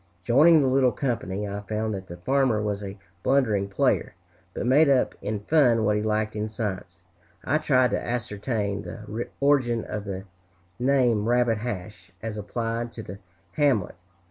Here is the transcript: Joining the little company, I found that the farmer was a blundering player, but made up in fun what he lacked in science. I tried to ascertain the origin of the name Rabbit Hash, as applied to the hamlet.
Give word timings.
Joining 0.23 0.63
the 0.63 0.67
little 0.67 0.91
company, 0.91 1.47
I 1.47 1.59
found 1.61 1.93
that 1.93 2.07
the 2.07 2.17
farmer 2.17 2.59
was 2.59 2.83
a 2.83 2.97
blundering 3.21 3.69
player, 3.69 4.15
but 4.51 4.65
made 4.65 4.89
up 4.89 5.13
in 5.21 5.41
fun 5.41 5.85
what 5.85 5.95
he 5.95 6.01
lacked 6.01 6.35
in 6.35 6.49
science. 6.49 7.01
I 7.43 7.59
tried 7.59 7.91
to 7.91 8.03
ascertain 8.03 8.81
the 8.81 9.27
origin 9.39 9.85
of 9.85 10.05
the 10.05 10.23
name 10.79 11.29
Rabbit 11.29 11.59
Hash, 11.59 12.11
as 12.19 12.35
applied 12.35 12.91
to 12.93 13.03
the 13.03 13.19
hamlet. 13.51 13.93